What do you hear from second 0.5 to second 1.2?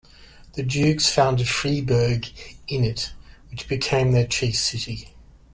The dukes